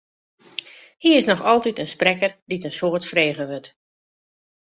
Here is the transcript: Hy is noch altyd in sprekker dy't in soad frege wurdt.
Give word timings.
Hy 1.01 1.09
is 1.17 1.29
noch 1.31 1.45
altyd 1.51 1.81
in 1.83 1.91
sprekker 1.93 2.31
dy't 2.49 2.67
in 2.67 2.75
soad 2.79 3.03
frege 3.11 3.45
wurdt. 3.49 3.67